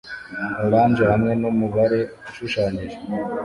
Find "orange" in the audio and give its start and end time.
0.65-1.03